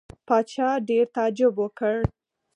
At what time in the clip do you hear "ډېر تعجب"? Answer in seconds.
0.89-1.53